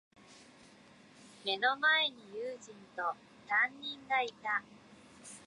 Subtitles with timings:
[1.45, 3.13] 目の前に友人と、
[3.47, 4.63] 担任がいた。